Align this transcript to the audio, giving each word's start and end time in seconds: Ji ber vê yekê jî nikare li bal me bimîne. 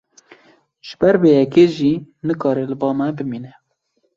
Ji 0.85 0.93
ber 0.99 1.15
vê 1.21 1.31
yekê 1.39 1.65
jî 1.75 1.93
nikare 2.27 2.63
li 2.71 2.75
bal 2.81 2.93
me 2.99 3.07
bimîne. 3.17 3.53